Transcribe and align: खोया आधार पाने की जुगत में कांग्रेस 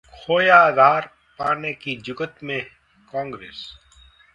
खोया 0.13 0.55
आधार 0.59 1.09
पाने 1.39 1.73
की 1.73 1.95
जुगत 1.97 2.35
में 2.43 2.61
कांग्रेस 3.13 3.65